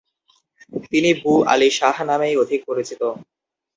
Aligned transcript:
তিনি 0.91 1.09
বু 1.21 1.31
আলী 1.51 1.69
শাহ 1.79 1.95
নামেই 2.09 2.35
অধিক 2.43 2.61
পরিচিত। 2.69 3.01